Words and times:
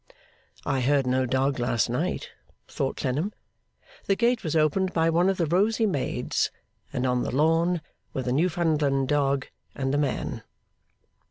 'I 0.65 0.79
heard 0.81 1.05
no 1.05 1.27
dog 1.27 1.59
last 1.59 1.87
night,' 1.87 2.31
thought 2.67 2.97
Clennam. 2.97 3.33
The 4.07 4.15
gate 4.15 4.43
was 4.43 4.55
opened 4.55 4.93
by 4.93 5.11
one 5.11 5.29
of 5.29 5.37
the 5.37 5.45
rosy 5.45 5.85
maids, 5.85 6.49
and 6.91 7.05
on 7.05 7.21
the 7.21 7.29
lawn 7.29 7.81
were 8.11 8.23
the 8.23 8.31
Newfoundland 8.33 9.09
dog 9.09 9.45
and 9.75 9.93
the 9.93 9.99
man. 9.99 10.41